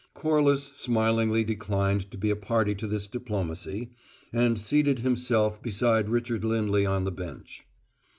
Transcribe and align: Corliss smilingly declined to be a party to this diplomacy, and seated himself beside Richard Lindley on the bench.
Corliss 0.15 0.63
smilingly 0.75 1.43
declined 1.43 2.09
to 2.09 2.17
be 2.17 2.31
a 2.31 2.35
party 2.35 2.73
to 2.73 2.87
this 2.87 3.07
diplomacy, 3.07 3.91
and 4.33 4.57
seated 4.59 5.01
himself 5.01 5.61
beside 5.61 6.09
Richard 6.09 6.43
Lindley 6.43 6.87
on 6.87 7.03
the 7.03 7.11
bench. 7.11 7.67